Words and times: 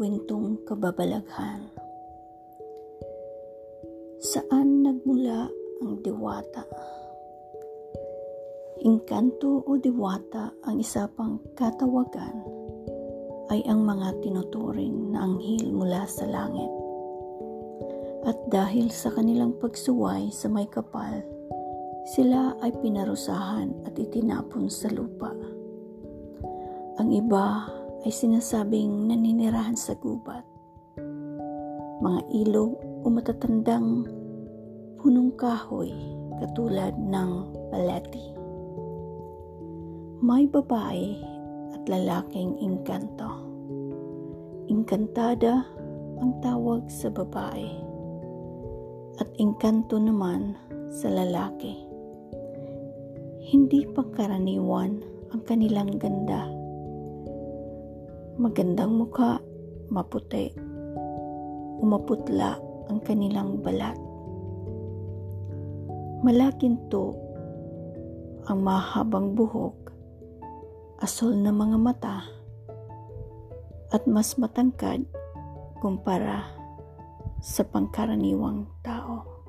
kwentong 0.00 0.64
kababalaghan. 0.64 1.60
Saan 4.16 4.80
nagmula 4.80 5.44
ang 5.84 6.00
diwata? 6.00 6.64
Inkanto 8.80 9.60
o 9.60 9.76
diwata 9.76 10.56
ang 10.64 10.80
isa 10.80 11.04
pang 11.12 11.36
katawagan 11.52 12.40
ay 13.52 13.60
ang 13.68 13.84
mga 13.84 14.24
tinuturing 14.24 15.12
na 15.12 15.28
anghel 15.28 15.68
mula 15.68 16.08
sa 16.08 16.24
langit. 16.24 16.72
At 18.24 18.40
dahil 18.48 18.88
sa 18.88 19.12
kanilang 19.12 19.60
pagsuway 19.60 20.32
sa 20.32 20.48
may 20.48 20.64
kapal, 20.72 21.20
sila 22.16 22.56
ay 22.64 22.72
pinarusahan 22.80 23.84
at 23.84 24.00
itinapon 24.00 24.72
sa 24.72 24.88
lupa. 24.88 25.28
Ang 26.96 27.12
iba 27.12 27.79
ay 28.00 28.12
sinasabing 28.12 29.12
naninirahan 29.12 29.76
sa 29.76 29.92
gubat. 30.00 30.44
Mga 32.00 32.20
ilog 32.44 32.80
o 33.04 33.12
matatandang 33.12 34.08
punong 35.00 35.36
kahoy 35.36 35.92
katulad 36.40 36.96
ng 36.96 37.30
paleti. 37.68 38.32
May 40.24 40.48
babae 40.48 41.20
at 41.76 41.82
lalaking 41.88 42.56
inkanto. 42.60 43.44
Inkantada 44.72 45.68
ang 46.20 46.40
tawag 46.40 46.88
sa 46.88 47.12
babae 47.12 47.68
at 49.20 49.28
inkanto 49.36 50.00
naman 50.00 50.56
sa 50.88 51.12
lalaki. 51.12 51.84
Hindi 53.44 53.84
pangkaraniwan 53.92 55.04
ang 55.36 55.40
kanilang 55.44 56.00
ganda 56.00 56.59
magandang 58.38 58.94
mukha, 58.94 59.42
maputi, 59.90 60.54
umaputla 61.82 62.60
ang 62.86 63.02
kanilang 63.02 63.58
balat. 63.58 63.96
Malakinto 66.22 67.16
ang 68.46 68.60
mahabang 68.62 69.34
buhok, 69.34 69.90
asol 71.02 71.34
na 71.34 71.50
mga 71.50 71.78
mata, 71.80 72.22
at 73.90 74.06
mas 74.06 74.38
matangkad 74.38 75.02
kumpara 75.82 76.46
sa 77.40 77.64
pangkaraniwang 77.64 78.68
tao. 78.84 79.39